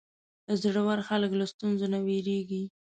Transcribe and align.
زړور 0.61 0.99
خلک 1.07 1.31
له 1.39 1.45
ستونزو 1.53 1.85
نه 1.93 1.99
وېرېږي. 2.05 2.63